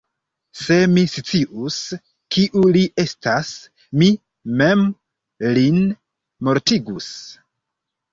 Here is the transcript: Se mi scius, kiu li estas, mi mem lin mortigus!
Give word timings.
Se 0.59 0.75
mi 0.91 1.01
scius, 1.15 1.75
kiu 2.35 2.63
li 2.77 2.81
estas, 3.03 3.51
mi 4.03 4.07
mem 4.63 4.81
lin 5.59 5.77
mortigus! 6.49 7.11